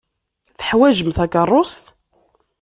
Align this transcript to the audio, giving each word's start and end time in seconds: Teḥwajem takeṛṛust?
Teḥwajem 0.57 1.09
takeṛṛust? 1.17 1.85